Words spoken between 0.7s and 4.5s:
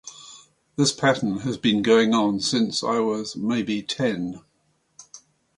This pattern has been going on since I was maybe ten.